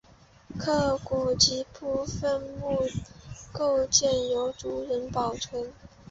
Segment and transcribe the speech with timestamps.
[0.57, 2.79] 骸骨及部分墓
[3.51, 5.71] 构件由族人保存。